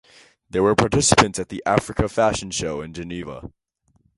[0.49, 3.51] They were participants at the Africa Fashion Show in Geneva.